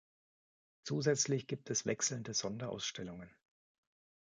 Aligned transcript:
Zusätzlich 0.83 1.45
gibt 1.45 1.69
es 1.69 1.85
wechselnde 1.85 2.33
Sonderausstellungen. 2.33 3.29